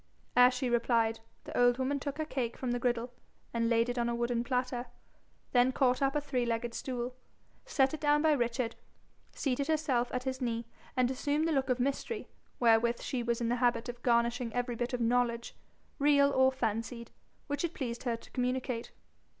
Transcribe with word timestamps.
Ere 0.35 0.49
she 0.49 0.67
replied, 0.67 1.19
the 1.43 1.55
old 1.55 1.77
woman 1.77 1.99
took 1.99 2.17
her 2.17 2.25
cake 2.25 2.57
from 2.57 2.71
the 2.71 2.79
griddle, 2.79 3.13
and 3.53 3.69
laid 3.69 3.87
it 3.87 3.99
on 3.99 4.09
a 4.09 4.15
wooden 4.15 4.43
platter, 4.43 4.87
then 5.51 5.71
caught 5.71 6.01
up 6.01 6.15
a 6.15 6.19
three 6.21 6.43
legged 6.43 6.73
stool, 6.73 7.13
set 7.67 7.93
it 7.93 8.01
down 8.01 8.23
by 8.23 8.31
Richard, 8.31 8.75
seated 9.31 9.67
herself 9.67 10.11
at 10.11 10.23
his 10.23 10.41
knee, 10.41 10.65
and 10.97 11.11
assumed 11.11 11.47
the 11.47 11.51
look 11.51 11.69
of 11.69 11.79
mystery 11.79 12.27
wherewith 12.59 12.99
she 12.99 13.21
was 13.21 13.41
in 13.41 13.49
the 13.49 13.57
habit 13.57 13.87
of 13.89 14.01
garnishing 14.01 14.51
every 14.53 14.75
bit 14.75 14.91
of 14.93 15.01
knowledge, 15.01 15.55
real 15.99 16.31
or 16.31 16.51
fancied, 16.51 17.11
which 17.45 17.63
it 17.63 17.75
pleased 17.75 18.01
her 18.01 18.17
to 18.17 18.31
communicate. 18.31 18.91